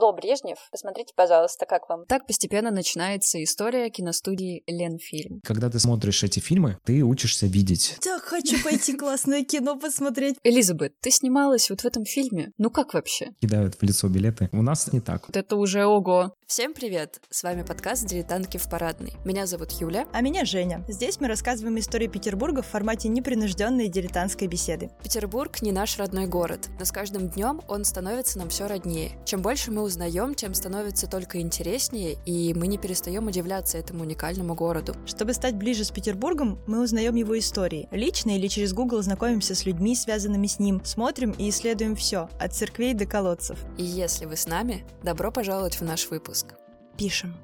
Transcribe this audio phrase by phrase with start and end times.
[0.00, 2.06] Алло, Брежнев, посмотрите, пожалуйста, как вам.
[2.06, 5.42] Так постепенно начинается история киностудии Ленфильм.
[5.44, 7.98] Когда ты смотришь эти фильмы, ты учишься видеть.
[8.00, 10.36] Так хочу пойти классное кино посмотреть.
[10.42, 12.52] Элизабет, ты снималась вот в этом фильме?
[12.56, 13.32] Ну как вообще?
[13.42, 14.48] Кидают в лицо билеты.
[14.52, 15.26] У нас не так.
[15.26, 16.32] Вот это уже ого.
[16.46, 17.20] Всем привет!
[17.30, 19.12] С вами подкаст «Дилетантки в парадной».
[19.24, 20.08] Меня зовут Юля.
[20.12, 20.82] А меня Женя.
[20.88, 24.90] Здесь мы рассказываем истории Петербурга в формате непринужденной дилетантской беседы.
[25.02, 29.12] Петербург не наш родной город, но с каждым днем он становится нам все роднее.
[29.26, 34.54] Чем больше мы узнаем, тем становится только интереснее, и мы не перестаем удивляться этому уникальному
[34.54, 34.94] городу.
[35.04, 37.88] Чтобы стать ближе с Петербургом, мы узнаем его истории.
[37.90, 42.54] Лично или через Google знакомимся с людьми, связанными с ним, смотрим и исследуем все, от
[42.54, 43.58] церквей до колодцев.
[43.76, 46.54] И если вы с нами, добро пожаловать в наш выпуск.
[46.96, 47.34] Пишем.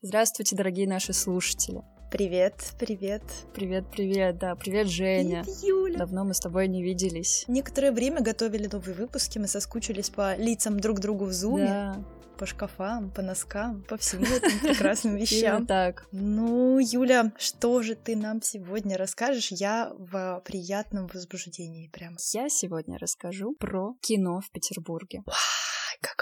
[0.00, 1.82] Здравствуйте, дорогие наши слушатели.
[2.10, 3.22] Привет, привет.
[3.54, 5.42] Привет, привет, да, привет, Женя.
[5.44, 5.98] Привет, Юля.
[5.98, 7.44] Давно мы с тобой не виделись.
[7.48, 11.66] Некоторое время готовили новые выпуски, мы соскучились по лицам друг другу в зуме.
[11.66, 12.04] Да,
[12.38, 15.66] По шкафам, по носкам, по всему этим прекрасным вещам.
[15.66, 16.06] так.
[16.10, 19.50] Ну, Юля, что же ты нам сегодня расскажешь?
[19.50, 22.16] Я в приятном возбуждении прям.
[22.32, 25.22] Я сегодня расскажу про кино в Петербурге.
[25.26, 25.34] Как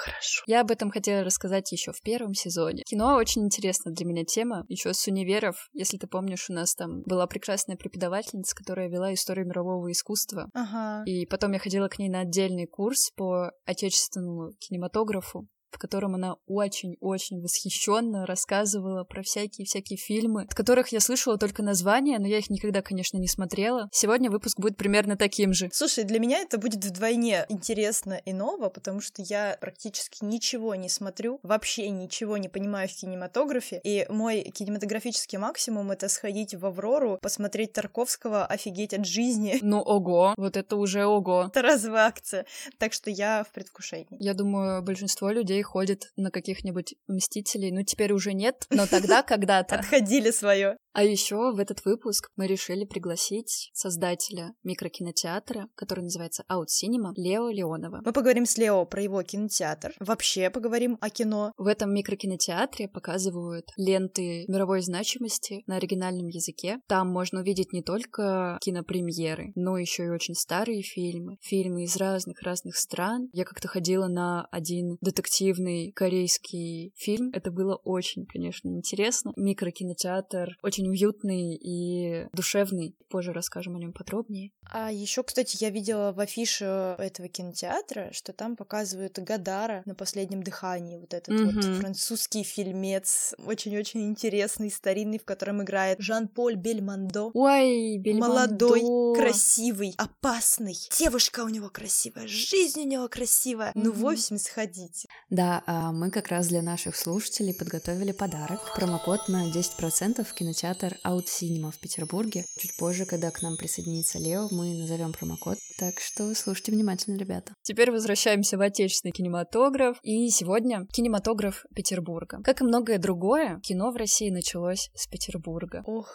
[0.06, 0.42] хорошо.
[0.46, 2.82] Я об этом хотела рассказать еще в первом сезоне.
[2.84, 4.64] Кино очень интересная для меня тема.
[4.68, 9.46] Еще с универов, если ты помнишь, у нас там была прекрасная преподавательница, которая вела историю
[9.46, 10.48] мирового искусства.
[10.54, 11.02] Ага.
[11.06, 16.36] И потом я ходила к ней на отдельный курс по отечественному кинематографу в котором она
[16.46, 22.48] очень-очень восхищенно рассказывала про всякие-всякие фильмы, от которых я слышала только названия, но я их
[22.48, 23.90] никогда, конечно, не смотрела.
[23.92, 25.68] Сегодня выпуск будет примерно таким же.
[25.72, 30.88] Слушай, для меня это будет вдвойне интересно и ново, потому что я практически ничего не
[30.88, 37.18] смотрю, вообще ничего не понимаю в кинематографе, и мой кинематографический максимум— это сходить в Аврору,
[37.20, 39.60] посмотреть Тарковского, офигеть от жизни.
[39.66, 41.46] Ну, ого, вот это уже ого.
[41.48, 42.46] Это разовая акция,
[42.78, 44.16] так что я в предвкушении.
[44.20, 47.70] Я думаю, большинство людей ходит на каких-нибудь Мстителей.
[47.70, 49.74] Ну, теперь уже нет, но тогда когда-то.
[49.74, 50.78] Отходили свое.
[50.96, 57.50] А еще в этот выпуск мы решили пригласить создателя микрокинотеатра, который называется Out Cinema, Лео
[57.50, 58.00] Леонова.
[58.02, 61.52] Мы поговорим с Лео про его кинотеатр, вообще поговорим о кино.
[61.58, 66.80] В этом микрокинотеатре показывают ленты мировой значимости на оригинальном языке.
[66.86, 72.74] Там можно увидеть не только кинопремьеры, но еще и очень старые фильмы, фильмы из разных-разных
[72.74, 73.28] стран.
[73.34, 77.32] Я как-то ходила на один детективный корейский фильм.
[77.34, 79.34] Это было очень, конечно, интересно.
[79.36, 82.96] Микрокинотеатр очень уютный и душевный.
[83.08, 84.50] Позже расскажем о нем подробнее.
[84.68, 90.42] А еще, кстати, я видела в афише этого кинотеатра, что там показывают Гадара на последнем
[90.42, 90.98] дыхании.
[90.98, 91.74] Вот этот вот Мгм.
[91.80, 97.30] французский фильмец, очень-очень интересный, старинный, в котором играет Жан-Поль Бельмондо.
[97.32, 98.26] Ой, Бельмондо.
[98.26, 98.82] Молодой,
[99.16, 100.76] красивый, опасный.
[100.98, 103.70] Девушка у него красивая, жизнь у него красивая.
[103.74, 105.08] Ну, в общем, сходите.
[105.30, 108.60] Да, а мы как раз для наших слушателей подготовили подарок.
[108.74, 112.44] Промокод на 10% в кинотеатр Out Cinema в Петербурге.
[112.58, 115.58] Чуть позже, когда к нам присоединится Лео, мы назовем промокод.
[115.78, 117.54] Так что слушайте внимательно, ребята.
[117.62, 119.98] Теперь возвращаемся в отечественный кинематограф.
[120.02, 122.40] И сегодня кинематограф Петербурга.
[122.42, 125.82] Как и многое другое, кино в России началось с Петербурга.
[125.86, 126.08] Ох,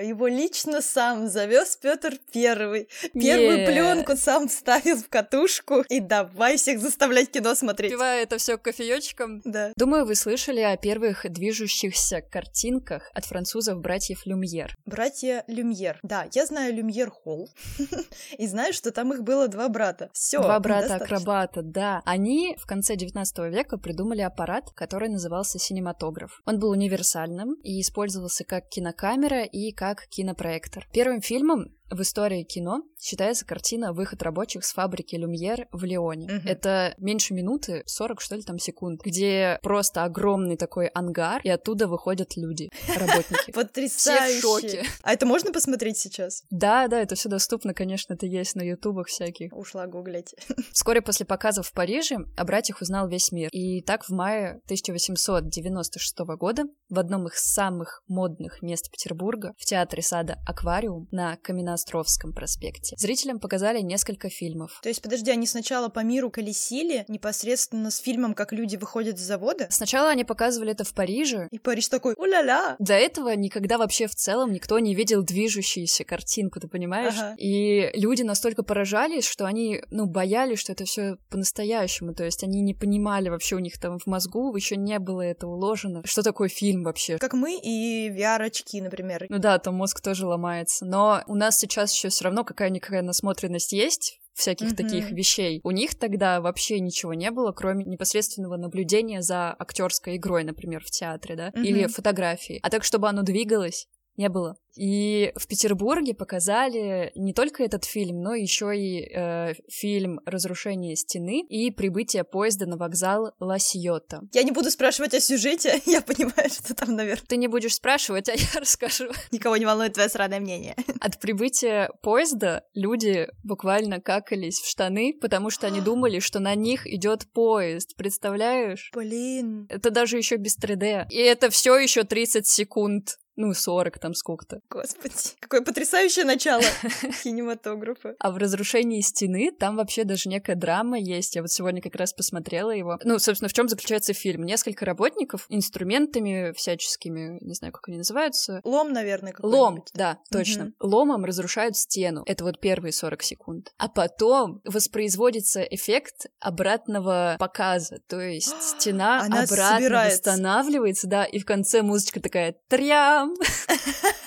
[0.00, 2.88] его лично сам завез Петр Первый.
[3.12, 3.66] Первую Е.
[3.66, 7.92] пленку сам вставил в катушку и давай всех заставлять кино смотреть.
[7.92, 9.72] Пивая это все кофеечком, Да.
[9.76, 14.74] Думаю, вы слышали о первых движущихся картинках от французов братьев Люмьер.
[14.86, 15.98] Братья Люмьер.
[16.02, 17.48] Да, я знаю Люмьер Холл.
[18.38, 20.10] И знаю, что там их было два брата.
[20.12, 20.40] Все.
[20.40, 22.02] Два брата-акробата, да.
[22.04, 26.40] Они в конце 19 века придумали аппарат, который назывался синематограф.
[26.46, 30.86] Он был универсальным и использовался как кинокамера и как кинопроектор.
[30.92, 36.26] Первым фильмом в истории кино считается картина «Выход рабочих с фабрики Люмьер в Лионе».
[36.26, 36.46] Мгм.
[36.46, 41.86] Это меньше минуты, 40, что ли, там секунд, где просто огромный такой ангар, и оттуда
[41.86, 43.42] выходят люди, работники.
[43.44, 44.38] Все Потрясающе.
[44.38, 44.84] в шоке.
[45.02, 46.42] А это можно посмотреть сейчас?
[46.50, 49.52] Да, да, это все доступно, конечно, это есть на ютубах всяких.
[49.52, 50.34] Ушла гуглить.
[50.72, 53.48] Вскоре после показов в Париже о братьях узнал весь мир.
[53.52, 60.02] И так в мае 1896 года в одном из самых модных мест Петербурга, в театре
[60.02, 61.36] сада «Аквариум» на
[61.84, 64.80] Каменноостровском проспекте, зрителям показали несколько фильмов.
[64.82, 69.22] То есть, подожди, они сначала по миру колесили непосредственно с фильмом, как люди выходят с
[69.22, 69.66] завода?
[69.70, 72.76] Сначала они показывали это в Париже, И Париж такой, уля-ля!
[72.78, 77.14] До этого никогда вообще в целом никто не видел движущуюся картинку, ты понимаешь?
[77.16, 77.34] Ага.
[77.38, 82.14] И люди настолько поражались, что они, ну, боялись, что это все по-настоящему.
[82.14, 85.46] То есть они не понимали вообще у них там в мозгу, еще не было это
[85.46, 86.02] уложено.
[86.04, 87.18] Что такое фильм вообще?
[87.18, 89.26] Как мы и VR-очки, например.
[89.28, 90.84] Ну да, там мозг тоже ломается.
[90.84, 94.76] Но у нас сейчас еще все равно какая-никакая насмотренность есть всяких mm-hmm.
[94.76, 95.60] таких вещей.
[95.62, 100.90] У них тогда вообще ничего не было, кроме непосредственного наблюдения за актерской игрой, например, в
[100.90, 101.62] театре, да, mm-hmm.
[101.62, 102.58] или фотографии.
[102.62, 104.56] А так, чтобы оно двигалось, не было.
[104.76, 111.42] И в Петербурге показали не только этот фильм, но еще и э, фильм «Разрушение стены»
[111.48, 114.22] и «Прибытие поезда на вокзал Ла Сьота».
[114.32, 117.20] Я не буду спрашивать о сюжете, я понимаю, что там наверх.
[117.26, 119.10] Ты не будешь спрашивать, а я расскажу.
[119.30, 120.74] Никого не волнует твое сраное мнение.
[121.00, 126.86] От прибытия поезда люди буквально какались в штаны, потому что они думали, что на них
[126.86, 127.94] идет поезд.
[127.96, 128.90] Представляешь?
[128.92, 129.66] Блин.
[129.68, 131.06] Это даже еще без 3D.
[131.10, 134.60] И это все еще 30 секунд ну, 40 там сколько-то.
[134.70, 136.62] Господи, какое потрясающее начало
[137.24, 138.14] кинематографа.
[138.18, 141.34] А в «Разрушении стены» там вообще даже некая драма есть.
[141.34, 142.98] Я вот сегодня как раз посмотрела его.
[143.04, 144.44] Ну, собственно, в чем заключается фильм?
[144.44, 148.60] Несколько работников инструментами всяческими, не знаю, как они называются.
[148.64, 150.72] Лом, наверное, Лом, да, точно.
[150.78, 150.88] Угу.
[150.88, 152.22] Ломом разрушают стену.
[152.26, 153.72] Это вот первые 40 секунд.
[153.78, 157.98] А потом воспроизводится эффект обратного показа.
[158.08, 160.16] То есть стена Она обратно собирается.
[160.30, 163.34] восстанавливается, да, и в конце музычка такая трям там.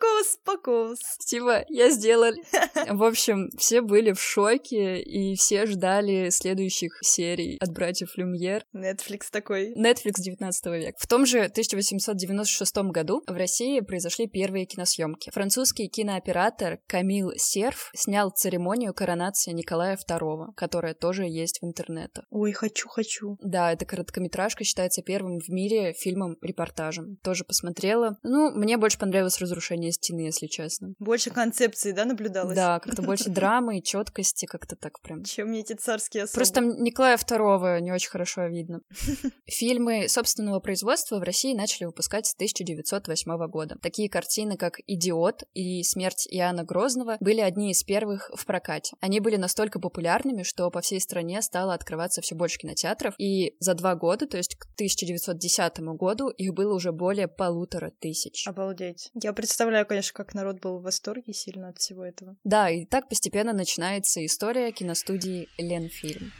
[0.00, 0.98] Фокус, фокус.
[1.26, 2.32] Типа, я сделал.
[2.90, 8.64] В общем, все были в шоке, и все ждали следующих серий от братьев Люмьер.
[8.74, 9.74] Netflix такой.
[9.74, 10.96] Netflix 19 века.
[10.98, 15.30] В том же 1896 году в России произошли первые киносъемки.
[15.32, 22.22] Французский кинооператор Камил Серф снял церемонию коронации Николая II, которая тоже есть в интернете.
[22.30, 23.36] Ой, хочу, хочу.
[23.42, 27.16] Да, эта короткометражка считается первым в мире фильмом-репортажем.
[27.22, 28.16] Тоже посмотрела.
[28.22, 30.94] Ну, мне больше понравилось «Разрушение стены», если честно.
[30.98, 32.54] Больше концепции, да, наблюдалось?
[32.54, 35.24] Да, как-то больше драмы и четкости, как-то так прям.
[35.24, 36.36] Чем мне эти царские особы.
[36.36, 38.80] Просто Николая II не очень хорошо видно.
[39.46, 43.76] Фильмы собственного производства в России начали выпускать с 1908 года.
[43.82, 48.96] Такие картины, как «Идиот» и «Смерть Иоанна Грозного» были одни из первых в прокате.
[49.00, 53.74] Они были настолько популярными, что по всей стране стало открываться все больше кинотеатров, и за
[53.74, 58.46] два года, то есть к 1910 году, их было уже более полутора тысяч.
[58.46, 59.10] Обалдеть.
[59.14, 62.36] Я представляю, конечно, как народ был в восторге сильно от всего этого.
[62.44, 66.32] Да, и так постепенно начинается история киностудии Ленфильм.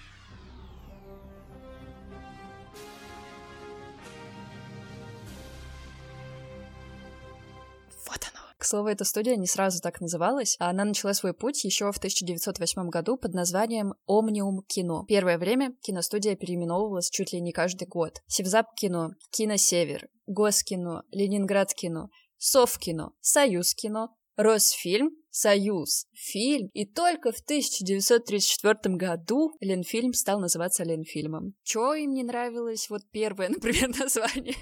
[8.07, 8.41] Вот оно.
[8.59, 11.99] К слову, эта студия не сразу так называлась, а она начала свой путь еще в
[11.99, 15.05] 1908 году под названием Omnium Кино.
[15.09, 18.23] Первое время киностудия переименовывалась чуть ли не каждый год.
[18.27, 22.11] Севзап Кино, Кино Север, Госкино, Ленинград Кино,
[22.43, 31.55] Совкино, Союз Кино, Росфильм, Союз, фильм, и только в 1934 году Ленфильм стал называться Ленфильмом.
[31.63, 32.91] Чего им не нравилось?
[32.91, 34.57] Вот первое, например, название.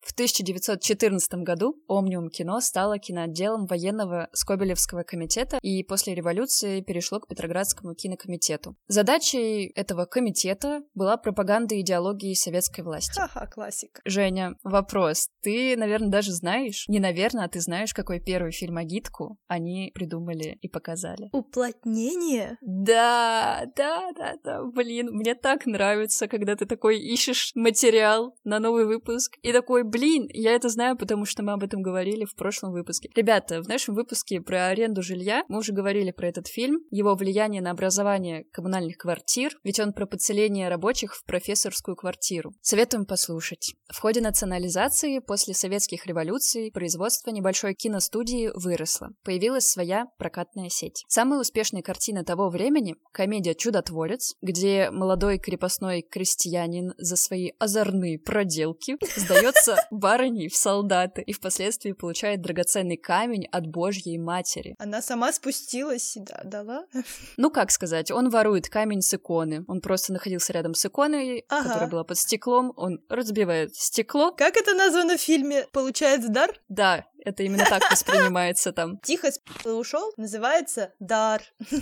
[0.00, 7.28] В 1914 году Омниум кино стало киноотделом военного Скобелевского комитета и после революции перешло к
[7.28, 8.76] Петроградскому кинокомитету.
[8.86, 13.18] Задачей этого комитета была пропаганда идеологии советской власти.
[13.18, 14.00] Ха-ха, классик.
[14.04, 15.28] Женя, вопрос.
[15.42, 20.13] Ты, наверное, даже знаешь, не наверное, а ты знаешь, какой первый фильм «Агитку» они придумали
[20.60, 21.28] и показали.
[21.32, 22.58] Уплотнение?
[22.60, 24.64] Да, да, да, да.
[24.64, 30.28] Блин, мне так нравится, когда ты такой ищешь материал на новый выпуск и такой, блин,
[30.30, 33.10] я это знаю, потому что мы об этом говорили в прошлом выпуске.
[33.14, 37.62] Ребята, в нашем выпуске про аренду жилья мы уже говорили про этот фильм, его влияние
[37.62, 42.52] на образование коммунальных квартир, ведь он про подселение рабочих в профессорскую квартиру.
[42.60, 43.74] Советуем послушать.
[43.88, 49.10] В ходе национализации после советских революций производство небольшой киностудии выросло.
[49.24, 51.04] Появилась своя прокатная сеть.
[51.08, 58.96] Самая успешная картина того времени— комедия «Чудотворец», где молодой крепостной крестьянин за свои озорные проделки
[59.16, 64.74] сдается барыней в солдаты и впоследствии получает драгоценный камень от Божьей Матери.
[64.78, 66.86] Она сама спустилась и да, дала?
[67.36, 69.64] Ну, как сказать, он ворует камень с иконы.
[69.68, 71.68] Он просто находился рядом с иконой, ага.
[71.68, 72.72] которая была под стеклом.
[72.76, 74.32] Он разбивает стекло.
[74.32, 75.66] Как это названо в фильме?
[75.72, 76.54] Получает дар?
[76.68, 78.98] Да, это именно так воспринимается там.
[79.02, 79.30] Тихо
[79.64, 81.42] ушел, называется «Дар».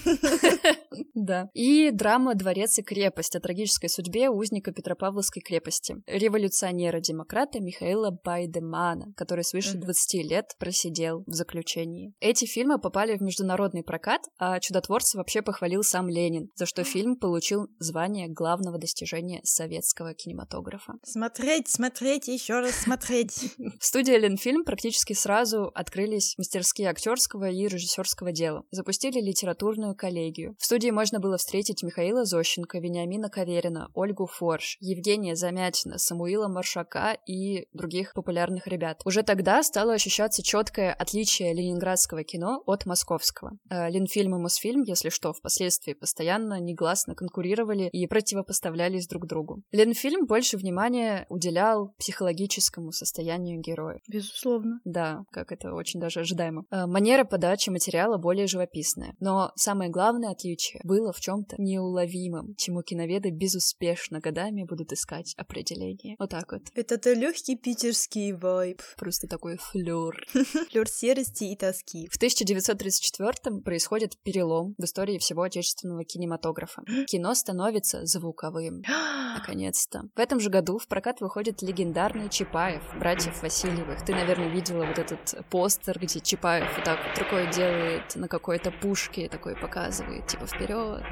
[1.15, 1.51] Да.
[1.53, 5.97] И драма «Дворец и крепость» о трагической судьбе узника Петропавловской крепости.
[6.07, 12.15] Революционера-демократа Михаила Байдемана, который свыше 20 лет просидел в заключении.
[12.21, 17.17] Эти фильмы попали в международный прокат, а «Чудотворца» вообще похвалил сам Ленин, за что фильм
[17.17, 20.95] получил звание главного достижения советского кинематографа.
[21.05, 23.55] Смотреть, смотреть, еще раз смотреть.
[23.81, 28.65] Студия Ленфильм практически сразу сразу открылись мастерские актерского и режиссерского дела.
[28.71, 30.55] Запустили литературную коллегию.
[30.59, 37.17] В студии можно было встретить Михаила Зощенко, Вениамина Каверина, Ольгу Форш, Евгения Замятина, Самуила Маршака
[37.27, 39.01] и других популярных ребят.
[39.07, 43.53] Уже тогда стало ощущаться четкое отличие ленинградского кино от московского.
[43.71, 49.63] Э, Ленфильм и Мосфильм, если что, впоследствии постоянно негласно конкурировали и противопоставлялись друг другу.
[49.73, 53.99] Ленфильм больше внимания уделял психологическому состоянию героя.
[54.07, 54.81] Безусловно.
[54.85, 56.65] Да, как это очень даже ожидаемо.
[56.71, 59.15] Э, Манера подачи материала более живописная.
[59.21, 66.17] Но самое главное отличие было в чем-то неуловимом, чему киноведы безуспешно годами будут искать определение.
[66.19, 66.63] Вот так вот.
[66.75, 68.81] Это-то легкий питерский вайб.
[68.97, 70.17] Просто такой флёр.
[70.71, 72.09] Флёр серости и тоски.
[72.11, 76.83] В 1934-м происходит перелом в истории всего отечественного кинематографа.
[77.07, 78.83] Кино становится звуковым.
[79.37, 80.03] Наконец-то.
[80.15, 84.05] В этом же году в прокат выходит легендарный Чапаев, братьев Васильевых.
[84.05, 88.71] Ты, наверное, видела вот этот постер, где Чапаев вот так вот рукой делает на какой-то
[88.71, 91.03] пушке, такой показывает, типа вперед.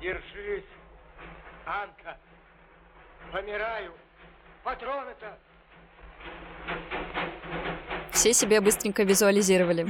[0.00, 0.64] Держись,
[1.66, 2.16] Анка.
[3.32, 3.92] Помираю.
[4.62, 5.38] Патроны-то.
[8.18, 9.86] Все себе быстренько визуализировали.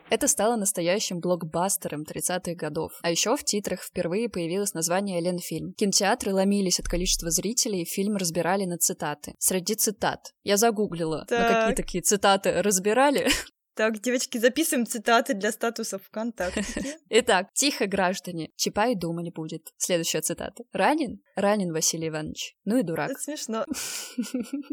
[0.08, 2.92] Это стало настоящим блокбастером 30-х годов.
[3.02, 5.72] А еще в титрах впервые появилось название «Ленфильм».
[5.72, 9.34] Кинотеатры ломились от количества зрителей, фильм разбирали на цитаты.
[9.40, 11.76] Среди цитат я загуглила, на какие Так.
[11.76, 13.26] такие цитаты разбирали.
[13.76, 16.64] Так, девочки, записываем цитаты для статуса ВКонтакте.
[17.10, 19.68] Итак, тихо, граждане, Чапай дума не будет.
[19.76, 20.64] Следующая цитата.
[20.72, 21.20] Ранен?
[21.34, 22.56] Ранен, Василий Иванович.
[22.64, 23.10] Ну и дурак.
[23.10, 23.66] Это смешно.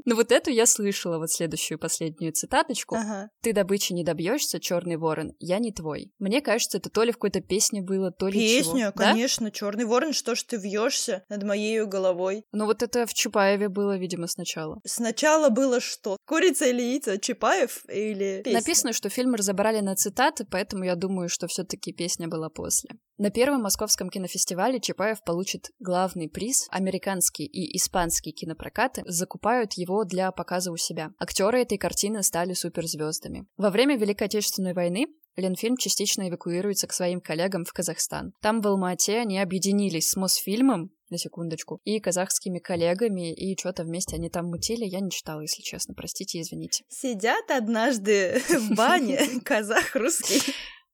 [0.06, 2.96] Ну вот эту я слышала, вот следующую последнюю цитаточку.
[2.96, 3.30] Ага.
[3.42, 6.12] Ты добычи не добьешься, черный ворон, я не твой.
[6.20, 8.92] Мне кажется, это то ли в какой-то песне было, то ли Песня, чего.
[8.96, 9.10] Да?
[9.10, 12.44] конечно, Черный ворон, что ж ты вьешься над моей головой?
[12.52, 14.80] Ну вот это в Чапаеве было, видимо, сначала.
[14.86, 16.18] Сначала было что?
[16.26, 17.18] Курица или яйцо?
[17.18, 18.60] Чапаев или песня?
[18.60, 22.92] Написано, что фильм разобрали на цитаты, поэтому я думаю, что все-таки песня была после.
[23.18, 26.68] На первом московском кинофестивале Чапаев получит главный приз.
[26.70, 31.12] Американские и испанские кинопрокаты закупают его для показа у себя.
[31.20, 33.46] Актеры этой картины стали суперзвездами.
[33.58, 38.34] Во время Великой Отечественной войны Ленфильм частично эвакуируется к своим коллегам в Казахстан.
[38.42, 44.16] Там, в Алмате, они объединились с Мосфильмом, на секундочку, и казахскими коллегами, и что-то вместе
[44.16, 44.86] они там мутили.
[44.86, 46.84] Я не читала, если честно, простите, извините.
[46.90, 50.42] Сидят однажды в бане казах русский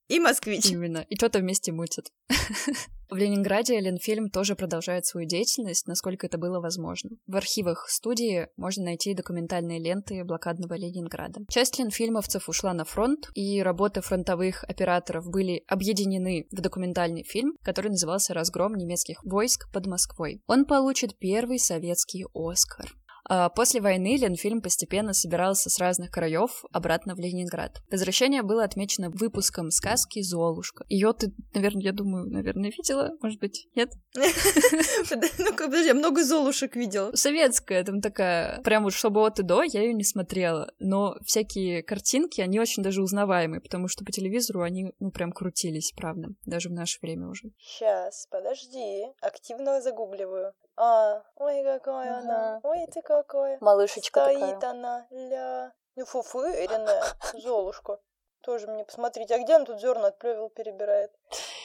[0.09, 0.65] и москвич.
[0.65, 1.05] Именно.
[1.07, 2.11] И что-то вместе мутят.
[3.09, 7.09] В Ленинграде Ленфильм тоже продолжает свою деятельность, насколько это было возможно.
[7.25, 11.41] В архивах студии можно найти документальные ленты блокадного Ленинграда.
[11.49, 17.89] Часть ленфильмовцев ушла на фронт, и работы фронтовых операторов были объединены в документальный фильм, который
[17.89, 20.43] назывался «Разгром немецких войск под Москвой».
[20.45, 22.93] Он получит первый советский Оскар.
[23.29, 27.77] А После войны Ленфильм постепенно собирался с разных краев обратно в Ленинград.
[27.91, 30.83] Возвращение было отмечено выпуском сказки «Золушка».
[30.89, 33.91] Ее ты, наверное, я думаю, наверное, видела, может быть, нет?
[34.15, 37.11] Ну-ка, подожди, я много золушек видела.
[37.13, 40.71] Советская, там такая, прям вот чтобы от и до, я ее не смотрела.
[40.79, 45.91] Но всякие картинки, они очень даже узнаваемые, потому что по телевизору они, ну, прям крутились,
[45.95, 47.51] правда, даже в наше время уже.
[47.59, 50.53] Сейчас, подожди, активно загугливаю.
[50.81, 53.57] А, ой, какая она, ой, ты какая.
[53.59, 54.71] Малышечка Стоит такая.
[54.71, 55.73] она, ля.
[55.97, 57.99] Ну, фуфыренная, Золушка.
[58.41, 61.11] Тоже мне посмотрите, а где он тут зерна от плевел перебирает?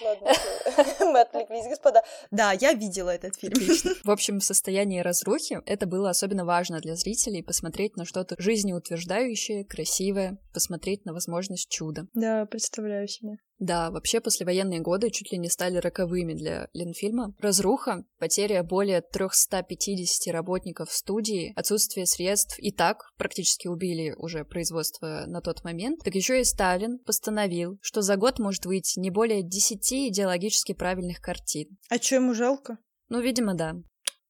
[0.03, 0.33] Ладно,
[1.13, 2.03] мы отвлеклись, господа.
[2.33, 3.55] Да, я видела этот фильм.
[4.05, 9.65] В общем, в состоянии разрухи это было особенно важно для зрителей посмотреть на что-то жизнеутверждающее,
[9.65, 12.09] красивое, посмотреть на возможность чуда.
[12.13, 13.37] Да, представляю себе.
[13.59, 17.35] Да, вообще послевоенные годы чуть ли не стали роковыми для Ленфильма.
[17.39, 25.41] Разруха, потеря более 350 работников студии, отсутствие средств и так практически убили уже производство на
[25.41, 26.01] тот момент.
[26.05, 31.21] Так еще и Сталин постановил, что за год может выйти не более 10 идеологически правильных
[31.21, 31.77] картин.
[31.89, 32.79] А чё ему жалко?
[33.09, 33.75] Ну, видимо, да.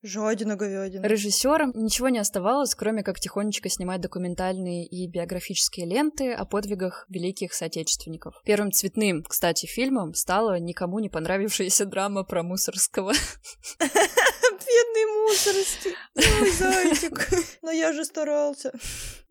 [0.05, 1.07] Жадина говядина.
[1.07, 7.55] Режиссерам ничего не оставалось, кроме как тихонечко снимать документальные и биографические ленты о подвигах великих
[7.55, 8.35] соотечественников.
[8.45, 13.13] Первым цветным, кстати, фильмом стала никому не понравившаяся драма про Мусорского.
[13.81, 15.95] Бедный мусорский.
[16.17, 17.29] Ой, зайчик.
[17.65, 18.73] Но я же старался.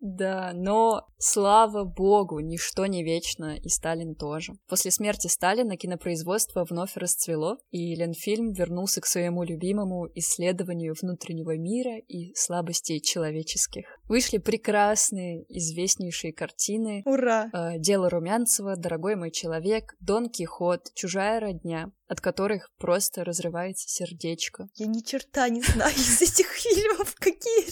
[0.06, 4.52] Да, но слава богу, ничто не вечно, и Сталин тоже.
[4.68, 11.96] После смерти Сталина кинопроизводство вновь расцвело, и Ленфильм вернулся к своему любимому исследованию внутреннего мира
[11.96, 13.86] и слабостей человеческих.
[14.06, 17.48] Вышли прекрасные, известнейшие картины Ура.
[17.54, 24.68] э, «Дело Румянцева», «Дорогой мой человек», «Дон Кихот», «Чужая родня», от которых просто разрывается сердечко.
[24.74, 27.14] Я ни черта не знаю из этих фильмов.
[27.18, 27.66] Какие?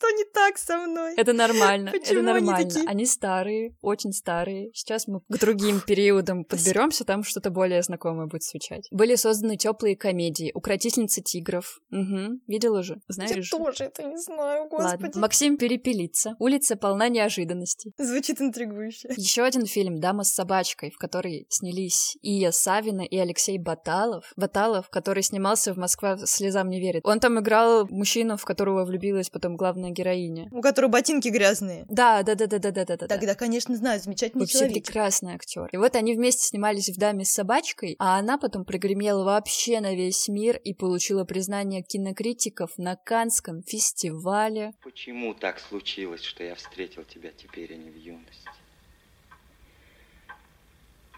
[0.00, 1.14] Что не так со мной?
[1.16, 2.70] Это нормально, Почему это они нормально.
[2.70, 2.88] такие?
[2.88, 4.70] Они старые, очень старые.
[4.72, 8.88] Сейчас мы к другим периодам подберемся, там что-то более знакомое будет звучать.
[8.90, 10.52] Были созданы теплые комедии.
[10.54, 11.80] Укротительница тигров.
[11.90, 12.40] Угу.
[12.46, 13.00] Видела же?
[13.08, 13.50] Знаешь Я же.
[13.50, 14.90] тоже это не знаю, Ладно.
[14.96, 15.18] господи.
[15.18, 16.34] Максим перепелится.
[16.38, 17.92] Улица полна неожиданностей.
[17.98, 19.08] Звучит интригующе.
[19.16, 24.32] Еще один фильм «Дама с собачкой», в который снялись Ия Савина и Алексей Баталов.
[24.36, 27.06] Баталов, который снимался в «Москва слезам не верит».
[27.06, 30.48] Он там играл мужчину, в которого влюбилась потом главная героиня.
[30.52, 31.86] У которого ботинки грязные.
[31.88, 33.08] Да, да, да, да, да, да, да, да.
[33.08, 34.84] Тогда, конечно, знаю, замечательный Вообще человек.
[34.84, 35.68] прекрасный актер.
[35.72, 39.94] И вот они вместе снимались в «Даме с собачкой», а она потом прогремела вообще на
[39.94, 44.72] весь мир и получила признание кинокритиков на Канском фестивале.
[44.82, 48.50] Почему так случилось, что я встретил тебя теперь, а не в юности?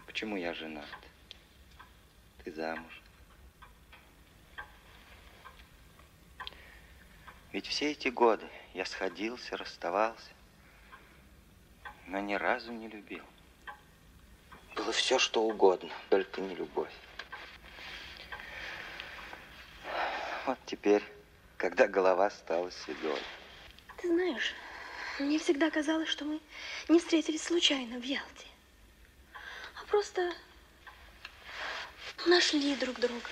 [0.05, 0.85] Почему я женат?
[2.43, 3.01] Ты замуж?
[7.53, 10.31] Ведь все эти годы я сходился, расставался,
[12.07, 13.23] но ни разу не любил.
[14.75, 16.91] Было все, что угодно, только не любовь.
[20.45, 21.03] Вот теперь,
[21.57, 23.21] когда голова стала седой,
[24.01, 24.53] Ты знаешь,
[25.19, 26.41] мне всегда казалось, что мы
[26.89, 28.47] не встретились случайно в Ялте,
[29.79, 30.33] а просто
[32.25, 33.29] нашли друг друга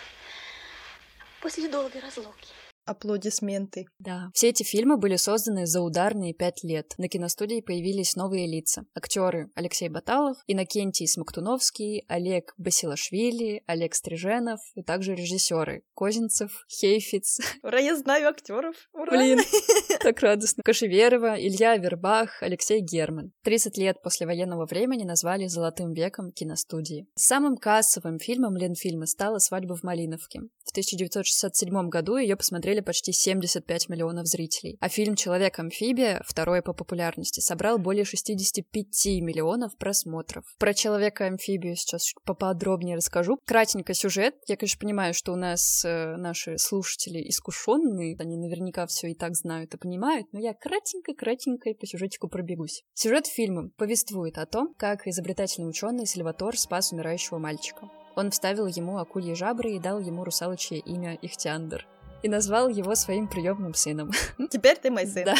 [1.41, 2.47] после долгой разлуки.
[2.91, 3.85] Аплодисменты.
[3.99, 4.29] Да.
[4.33, 6.93] Все эти фильмы были созданы за ударные пять лет.
[6.97, 8.83] На киностудии появились новые лица.
[8.93, 17.79] Актеры Алексей Баталов, Иннокентий Смоктуновский, Олег Басилашвили, Олег Стриженов и также режиссеры Козинцев, Хейфиц, Ура,
[17.79, 18.75] я знаю актеров.
[18.93, 19.11] Ура!
[19.11, 19.39] Блин,
[20.01, 20.63] так радостно.
[20.63, 23.31] Кашеверова, Илья Вербах, Алексей Герман.
[23.43, 27.07] 30 лет после военного времени назвали «Золотым веком» киностудии.
[27.15, 30.41] Самым кассовым фильмом Ленфильма стала «Свадьба в Малиновке».
[30.65, 34.77] В 1967 году ее посмотрели почти 75 миллионов зрителей.
[34.79, 40.45] А фильм «Человек-амфибия», второй по популярности, собрал более 65 миллионов просмотров.
[40.57, 43.37] Про «Человека-амфибию» сейчас поподробнее расскажу.
[43.45, 44.35] Кратенько сюжет.
[44.47, 49.35] Я, конечно, понимаю, что у нас э, наши слушатели искушенные, они наверняка все и так
[49.35, 52.83] знают и понимают, но я кратенько-кратенько по сюжетику пробегусь.
[52.93, 57.89] Сюжет фильма повествует о том, как изобретательный ученый Сальватор спас умирающего мальчика.
[58.15, 61.87] Он вставил ему акульи жабры и дал ему русалочье имя Ихтиандр.
[62.23, 64.11] И назвал его своим приемным сыном.
[64.49, 65.25] Теперь ты мой сын.
[65.25, 65.35] Да.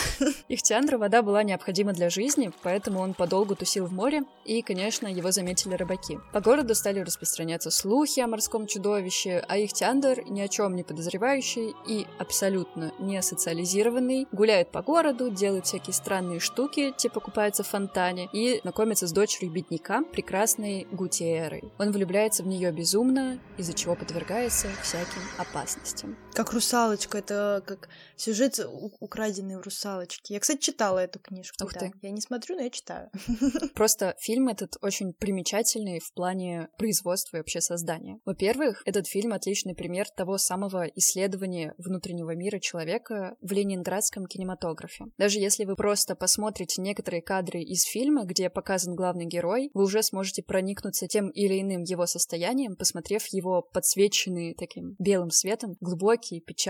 [0.50, 5.32] Ихтиандру вода была необходима для жизни, поэтому он подолгу тусил в море, и, конечно, его
[5.32, 6.20] заметили рыбаки.
[6.34, 11.74] По городу стали распространяться слухи о морском чудовище, а Ихтиандр, ни о чем не подозревающий
[11.88, 18.30] и абсолютно не социализированный, гуляет по городу, делает всякие странные штуки, типа купается в фонтане,
[18.34, 21.63] и знакомится с дочерью бедняка, прекрасной Гутиерой.
[21.80, 26.17] Он влюбляется в нее безумно, из-за чего подвергается всяким опасностям.
[26.34, 28.60] Как русалочка, это как сюжет
[28.99, 30.36] украденный в русалочке.
[30.36, 31.63] Я, кстати, читала эту книжку.
[31.63, 31.79] Ух да.
[31.81, 31.91] ты.
[32.01, 33.10] Я не смотрю, но я читаю.
[33.75, 38.19] Просто фильм этот очень примечательный в плане производства и вообще создания.
[38.25, 45.05] Во-первых, этот фильм отличный пример того самого исследования внутреннего мира человека в ленинградском кинематографе.
[45.17, 50.03] Даже если вы просто посмотрите некоторые кадры из фильма, где показан главный герой, вы уже
[50.03, 56.61] сможете проникнуться тем или иным его состоянием, посмотрев его подсвеченные таким белым светом глубокие, печальные,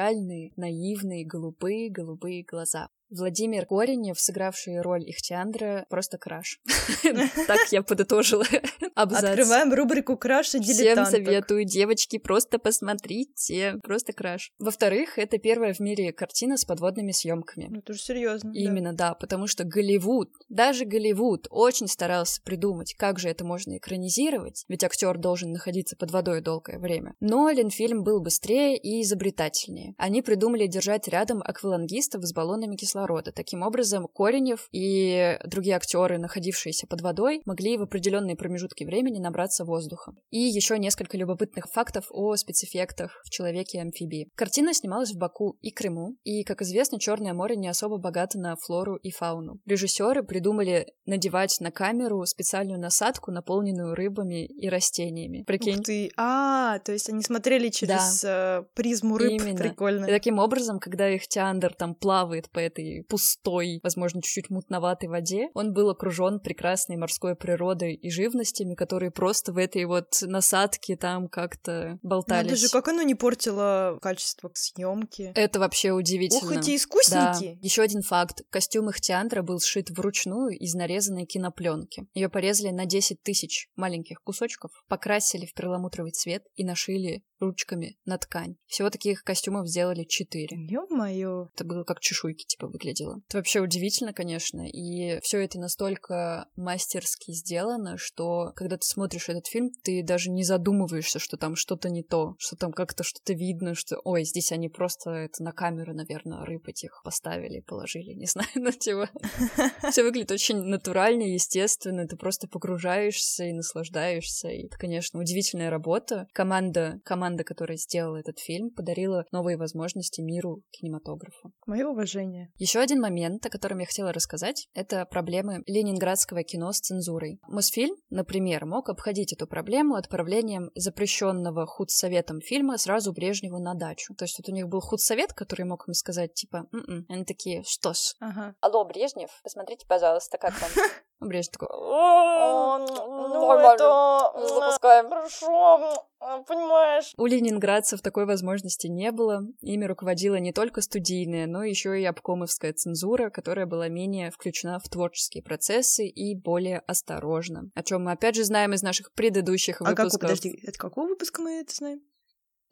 [0.56, 2.90] наивные, голубые-голубые глаза.
[3.12, 6.60] Владимир Коренев, сыгравший роль Ихтиандра, просто краш.
[7.48, 8.46] Так я подытожила
[8.96, 9.24] абзац.
[9.24, 11.12] Открываем рубрику «Краша Всем дилетанток».
[11.12, 13.80] советую, девочки, просто посмотрите.
[13.84, 14.52] Просто краш.
[14.60, 17.68] Во-вторых, это первая в мире картина с подводными съемками.
[17.70, 18.52] Ну, это же серьезно.
[18.54, 24.64] Именно, да, потому что Голливуд, даже Голливуд очень старался придумать, как же это можно экранизировать,
[24.70, 27.16] ведь актер должен находиться под водой долгое время.
[27.20, 29.96] Но Ленфильм был быстрее и изобретательнее.
[29.98, 33.01] Они придумали держать рядом аквалангистов с баллонами кислорода.
[33.32, 39.66] Таким образом, Коренев и другие актеры, находившиеся под водой, могли в определенные промежутки времени набраться
[39.66, 40.14] воздуха.
[40.30, 44.30] И еще несколько любопытных фактов о спецэффектах в «Человеке-амфибии».
[44.36, 48.56] Картина снималась в Баку и Крыму, и, как известно, Черное море не особо богато на
[48.56, 49.60] флору и фауну.
[49.66, 55.44] Режиссеры придумали надевать на камеру специальную насадку, наполненную рыбами и растениями.
[55.44, 55.80] Прикинь?
[55.80, 56.12] Ух ты.
[56.18, 59.32] А, то есть они смотрели через э, призму рыб.
[59.32, 59.58] Именно.
[59.58, 60.06] Прикольно.
[60.06, 65.50] И таким образом, когда их Тиандр там плавает по этой пустой, возможно, чуть-чуть мутноватой воде,
[65.54, 71.28] он был окружен прекрасной морской природой и живностями, которые просто в этой вот насадке там
[71.28, 72.52] как-то болтались.
[72.52, 75.32] Надо же, как оно не портило качество съемки.
[75.36, 76.52] Это вообще удивительно.
[76.52, 76.76] Ух, эти Да.
[76.76, 77.58] искусники!
[77.62, 78.42] Еще один факт.
[78.50, 82.08] Костюм Ихтиандра был сшит вручную из нарезанной кинопленки.
[82.14, 88.18] Ее порезали на 10 тысяч маленьких кусочков, покрасили в перламутровый цвет и нашили ручками на
[88.18, 88.56] ткань.
[88.68, 90.58] Всего таких костюмов сделали четыре.
[90.70, 91.48] Ё-моё.
[91.54, 93.22] Это было как чешуйки, типа, выглядело.
[93.28, 99.48] Это вообще удивительно, конечно, и все это настолько мастерски сделано, что когда ты смотришь этот
[99.48, 103.76] фильм, ты даже не задумываешься, что там что-то не то, что там как-то что-то видно,
[103.76, 108.50] что, ой, здесь они просто это на камеру, наверное, рыб этих поставили, положили, не знаю,
[108.56, 109.10] ну, типа.
[109.92, 116.28] Все выглядит очень натурально, естественно, ты просто погружаешься и наслаждаешься, и это, конечно, удивительная работа.
[116.34, 117.02] Команда,
[117.32, 121.52] команда, которая сделала этот фильм, подарила новые возможности миру кинематографа.
[121.66, 122.52] Мое уважение.
[122.58, 127.40] Еще один момент, о котором я хотела рассказать, это проблемы ленинградского кино с цензурой.
[127.48, 134.14] Мосфильм, например, мог обходить эту проблему отправлением запрещенного худсоветом фильма сразу Брежневу на дачу.
[134.16, 137.06] То есть вот у них был худсовет, который мог им сказать, типа, М-м".
[137.08, 138.16] они такие, что ж.
[138.20, 138.56] Ага.
[138.60, 140.70] Алло, Брежнев, посмотрите, пожалуйста, как вам.
[141.30, 144.34] Брежнев такой, Ну, это...
[144.36, 145.10] Запускаем.
[145.10, 146.08] Хорошо,
[146.48, 147.14] понимаешь.
[147.18, 149.42] У ленинградцев такой возможности не было.
[149.62, 154.88] Ими руководила не только студийная, но еще и обкомовская цензура, которая была менее включена в
[154.88, 157.72] творческие процессы и более осторожна.
[157.74, 160.22] О чем мы опять же знаем из наших предыдущих А выпусков.
[160.22, 162.02] подожди, от какого выпуска мы это знаем?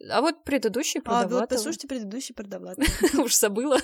[0.09, 2.77] А вот предыдущий А, вот послушайте предыдущий продават.
[3.17, 3.79] Уж забыла.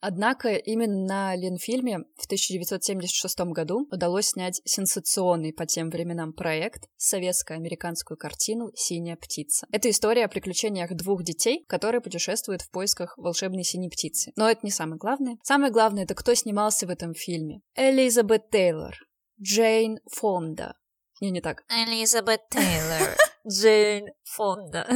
[0.00, 8.16] Однако именно на Ленфильме в 1976 году удалось снять сенсационный по тем временам проект советско-американскую
[8.16, 9.66] картину «Синяя птица».
[9.72, 14.32] Это история о приключениях двух детей, которые путешествуют в поисках волшебной синей птицы.
[14.36, 15.36] Но это не самое главное.
[15.42, 17.60] Самое главное— это кто снимался в этом фильме.
[17.74, 18.94] Элизабет Тейлор,
[19.42, 20.74] Джейн Фонда.
[21.20, 21.64] Не, не так.
[21.68, 23.16] Элизабет Тейлор,
[23.48, 24.86] Джейн Фонда.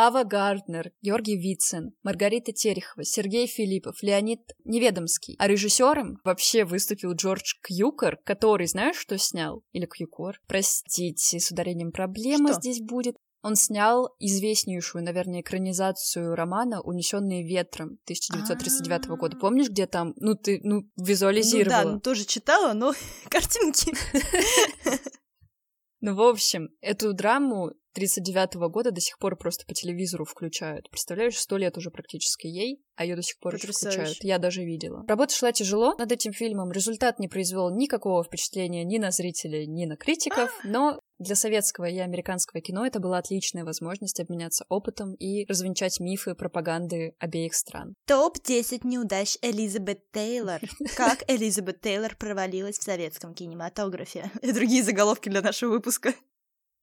[0.00, 5.34] Ава Гарднер, Георгий Вицин, Маргарита Терехова, Сергей Филиппов, Леонид Неведомский.
[5.40, 9.64] А режиссером вообще выступил Джордж Кьюкор, который, знаешь, что снял?
[9.72, 10.36] Или Кьюкор?
[10.46, 12.60] Простите, с ударением проблема Что?
[12.60, 13.16] здесь будет.
[13.42, 19.36] Он снял известнейшую, наверное, экранизацию романа «Унесенные ветром» 1939 года.
[19.36, 19.40] А.
[19.40, 21.92] Помнишь, где там, ну ты, ну, Ну да, визуализировала?
[21.94, 22.94] ну тоже читала, но
[23.28, 23.92] картинки.
[26.00, 30.88] Ну, в общем, эту драму 39 года до сих пор просто по телевизору включают.
[30.90, 33.98] Представляешь, сто лет уже практически ей, а ее до сих пор Потрясающе.
[33.98, 34.24] включают.
[34.24, 35.04] Я даже видела.
[35.08, 36.70] Работа шла тяжело над этим фильмом.
[36.70, 41.98] Результат не произвел никакого впечатления ни на зрителей, ни на критиков, но для советского и
[41.98, 47.94] американского кино это была отличная возможность обменяться опытом и развенчать мифы пропаганды обеих стран.
[48.06, 50.60] Топ-10 неудач Элизабет Тейлор.
[50.96, 54.30] Как Элизабет Тейлор провалилась в советском кинематографе.
[54.42, 56.14] И другие заголовки для нашего выпуска.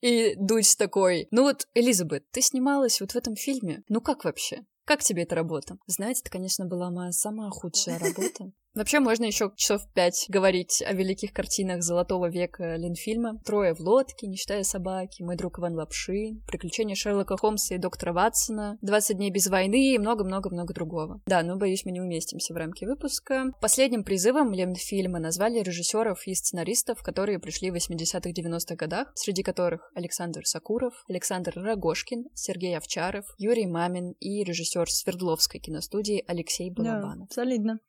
[0.02, 3.84] И Дудь такой, ну вот, Элизабет, ты снималась вот в этом фильме.
[3.90, 4.66] Ну как вообще?
[4.86, 5.78] Как тебе эта работа?
[5.88, 8.52] Знаете, это, конечно, была моя самая худшая работа.
[8.76, 13.40] Вообще, можно еще часов пять говорить о великих картинах золотого века Ленфильма.
[13.46, 18.12] «Трое в лодке», «Не считая собаки», «Мой друг Иван Лапшин», «Приключения Шерлока Холмса и доктора
[18.12, 21.22] Ватсона», «20 дней без войны» и много-много-много другого.
[21.26, 23.46] Да, но, боюсь, мы не уместимся в рамки выпуска.
[23.62, 29.90] Последним призывом Ленфильма назвали режиссеров и сценаристов, которые пришли в 80-х 90-х годах, среди которых
[29.96, 37.32] Александр Сакуров, Александр Рогошкин, Сергей Овчаров, Юрий Мамин и режиссер Свердловской киностудии Алексей Балабанов.
[37.32, 37.80] солидно.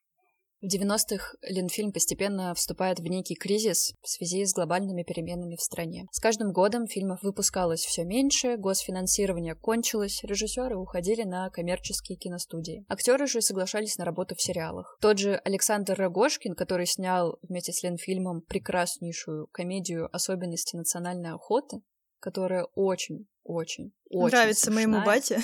[0.62, 6.06] В 90-х Ленфильм постепенно вступает в некий кризис в связи с глобальными переменами в стране.
[6.12, 12.86] С каждым годом фильмов выпускалось все меньше, госфинансирование кончилось, режиссеры уходили на коммерческие киностудии.
[12.88, 14.96] Актеры же соглашались на работу в сериалах.
[15.02, 21.82] Тот же Александр Рогошкин, который снял вместе с Ленфильмом прекраснейшую комедию «Особенности национальной охоты»,
[22.18, 25.04] которая очень, очень, очень Нравится моему смешная.
[25.04, 25.40] бате.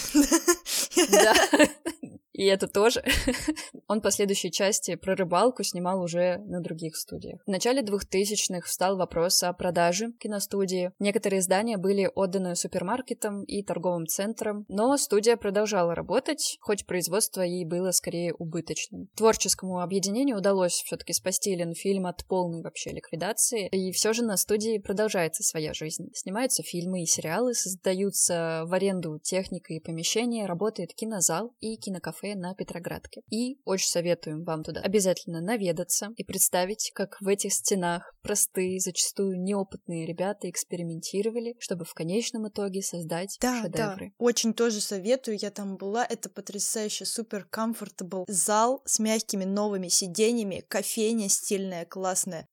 [1.11, 1.35] Да.
[2.33, 3.05] И это тоже.
[3.89, 7.41] Он последующие части про рыбалку снимал уже на других студиях.
[7.47, 10.93] В начале 2000-х встал вопрос о продаже киностудии.
[10.99, 17.65] Некоторые здания были отданы супермаркетам и торговым центрам, но студия продолжала работать, хоть производство ей
[17.65, 19.09] было скорее убыточным.
[19.15, 24.79] Творческому объединению удалось все-таки спасти Ленфильм от полной вообще ликвидации, и все же на студии
[24.79, 26.11] продолжается своя жизнь.
[26.15, 32.55] Снимаются фильмы и сериалы, создаются в аренду техника и помещения, работает кинозал и кинокафе на
[32.55, 33.23] Петроградке.
[33.31, 39.41] И очень советуем вам туда обязательно наведаться и представить, как в этих стенах простые, зачастую
[39.43, 44.13] неопытные ребята экспериментировали, чтобы в конечном итоге создать Да, да, шедевры.
[44.19, 50.65] очень тоже советую, я там была, это потрясающе, супер комфортабл зал с мягкими новыми сиденьями,
[50.69, 52.47] кофейня стильная, классная.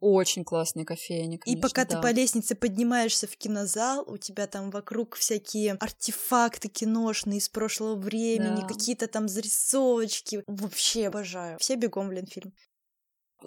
[0.00, 1.96] Очень классная кофейня, И пока да.
[1.96, 7.96] ты по лестнице поднимаешься в кинозал, у тебя там вокруг всякие артефакты киношные из прошлого
[7.96, 8.66] времени, Да.
[8.68, 10.44] какие-то там зарисовочки.
[10.46, 11.58] Вообще обожаю.
[11.58, 12.52] Все бегом в Ленфильм.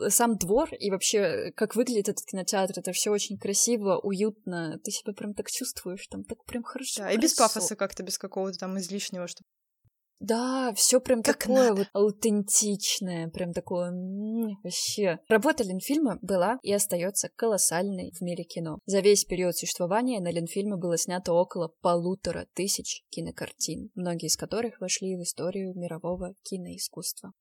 [0.10, 4.80] Сам двор и вообще, как выглядит этот кинотеатр, это все очень красиво, уютно.
[4.84, 7.02] Ты себя прям так чувствуешь, там так прям хорошо.
[7.04, 9.44] Да, и без пафоса как-то, без какого-то там излишнего, что
[10.22, 11.76] да, все прям Как такое надо.
[11.76, 15.20] вот аутентичное, прям такое м, вообще.
[15.28, 18.80] Работа Ленфильма была и остается колоссальной в мире кино.
[18.86, 24.80] За весь период существования на Ленфильме было снято около полутора тысяч кинокартин, многие из которых
[24.80, 27.34] вошли в историю мирового киноискусства.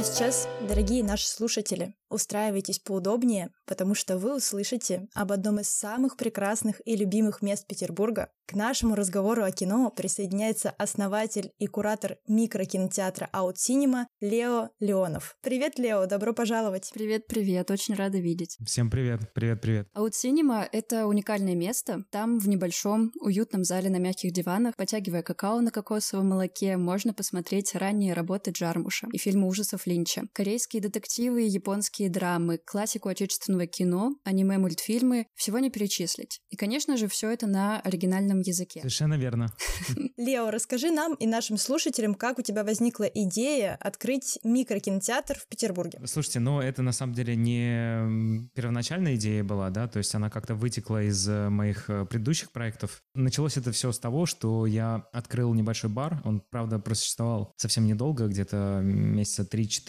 [0.00, 6.16] А сейчас, дорогие наши слушатели, устраивайтесь поудобнее, потому что вы услышите об одном из самых
[6.16, 8.30] прекрасных и любимых мест Петербурга.
[8.46, 15.36] К нашему разговору о кино присоединяется основатель и куратор микрокинотеатра Cinema Лео Леонов.
[15.42, 16.90] Привет, Лео, добро пожаловать.
[16.92, 18.56] Привет-привет, очень рада видеть.
[18.66, 19.86] Всем привет, привет-привет.
[19.94, 22.04] Cinema— это уникальное место.
[22.10, 27.74] Там, в небольшом, уютном зале на мягких диванах, потягивая какао на кокосовом молоке, можно посмотреть
[27.76, 30.22] ранние работы Джармуша и фильмы ужасов Линча.
[30.32, 36.40] Корейские детективы, японские драмы, классику отечественного кино, аниме-мультфильмы— всего не перечислить.
[36.50, 38.80] И, конечно же, все это на оригинальном языке.
[38.80, 39.52] Совершенно верно.
[40.16, 46.00] Лео, расскажи нам и нашим слушателям, как у тебя возникла идея открыть микрокинотеатр в Петербурге.
[46.04, 50.54] Слушайте, ну это на самом деле не первоначальная идея была, да, то есть она как-то
[50.54, 53.02] вытекла из э, моих э, предыдущих проектов.
[53.14, 58.28] Началось это все с того, что я открыл небольшой бар, он, правда, просуществовал совсем недолго,
[58.28, 59.79] где-то месяца 3-4,